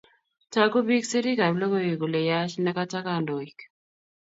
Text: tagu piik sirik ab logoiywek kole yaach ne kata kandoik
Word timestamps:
tagu 0.53 0.79
piik 0.87 1.03
sirik 1.09 1.39
ab 1.47 1.55
logoiywek 1.61 1.99
kole 2.01 2.19
yaach 2.29 2.53
ne 2.63 2.71
kata 2.77 2.99
kandoik 3.05 3.57